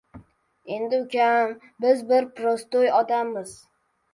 —Endi, 0.77 0.99
ukam, 1.03 1.53
biz 1.85 2.01
bir 2.09 2.27
po‘ristoy 2.41 2.91
odammiz. 3.03 3.55